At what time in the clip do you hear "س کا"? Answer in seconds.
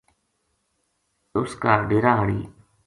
1.49-1.71